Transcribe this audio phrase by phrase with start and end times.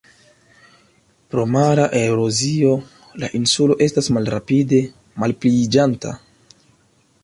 [1.33, 2.73] Pro mara erozio,
[3.25, 4.83] la insulo estas malrapide
[5.25, 6.21] malpliiĝanta.